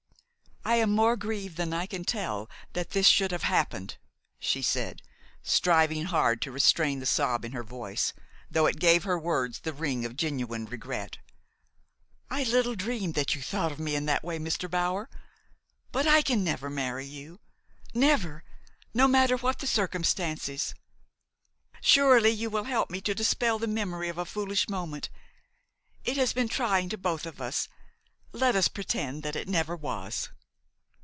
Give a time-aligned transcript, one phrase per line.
[0.63, 3.97] "I am more grieved than I can tell that this should have happened,"
[4.37, 5.01] she said,
[5.41, 8.13] striving hard to restrain the sob in her voice,
[8.49, 11.17] though it gave her words the ring of genuine regret.
[12.29, 14.69] "I little dreamed that you thought of me in that way, Mr.
[14.69, 15.09] Bower.
[15.91, 17.39] But I can never marry you
[17.95, 18.43] never,
[18.93, 20.75] no matter what the circumstances!
[21.81, 25.09] Surely you will help me to dispel the memory of a foolish moment.
[26.05, 27.67] It has been trying to both of us.
[28.31, 30.29] Let us pretend that it never was."